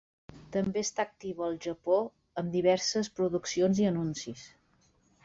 [0.53, 1.97] També està activa al Japó
[2.43, 4.49] amb diverses produccions i anuncis.